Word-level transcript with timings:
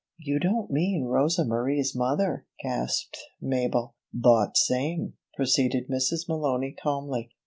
"You 0.17 0.39
don't 0.39 0.71
mean 0.71 1.03
Rosa 1.03 1.45
Marie's 1.45 1.93
mother!" 1.95 2.47
gasped 2.63 3.19
Mabel. 3.39 3.93
"Thot 4.19 4.57
same," 4.57 5.13
proceeded 5.35 5.89
Mrs. 5.89 6.27
Malony, 6.27 6.71
calmly. 6.75 7.29